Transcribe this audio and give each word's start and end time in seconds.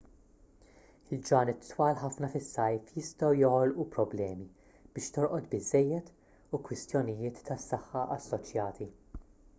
il-ġranet 1.17 1.59
twal 1.73 1.99
ħafna 2.03 2.29
fis-sajf 2.35 2.95
jistgħu 3.01 3.29
joħolqu 3.41 3.85
problemi 3.97 4.49
biex 4.97 5.15
torqod 5.19 5.53
biżżejjed 5.53 6.11
u 6.59 6.65
kwistjonijiet 6.71 7.47
tas-saħħa 7.51 8.07
assoċjati 8.19 8.93